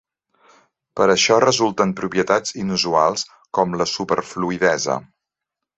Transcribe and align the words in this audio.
Per 0.99 1.05
això 1.15 1.37
resulten 1.45 1.93
propietats 2.01 2.57
inusuals 2.63 3.29
com 3.59 3.79
la 3.83 3.91
superfluïdesa. 3.95 4.99